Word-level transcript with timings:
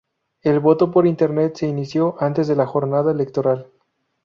El 0.41 0.59
voto 0.59 0.89
por 0.89 1.05
Internet 1.05 1.57
se 1.57 1.67
inició 1.67 2.15
antes 2.19 2.47
de 2.47 2.55
la 2.55 2.65
jornada 2.65 3.11
electoral. 3.11 3.67